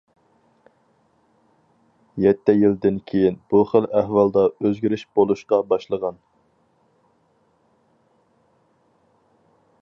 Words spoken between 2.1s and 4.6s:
يەتتە يىلدىن كېيىن بۇ خىل ئەھۋالدا